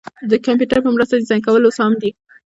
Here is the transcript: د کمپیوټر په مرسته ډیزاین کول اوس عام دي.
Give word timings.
د 0.29 0.31
کمپیوټر 0.45 0.79
په 0.85 0.89
مرسته 0.95 1.19
ډیزاین 1.21 1.41
کول 1.45 1.63
اوس 1.65 1.77
عام 1.81 1.93
دي. 2.01 2.11